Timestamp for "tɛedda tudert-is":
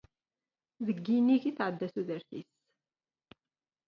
1.57-2.51